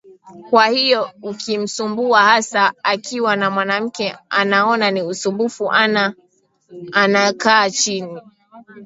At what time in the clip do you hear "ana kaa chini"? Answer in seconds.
6.91-8.21